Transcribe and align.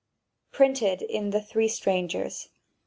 Printed 0.51 1.03
in 1.03 1.29
"The 1.29 1.43
Three 1.43 1.67
Strangers," 1.67 2.49
1883. 2.49 2.51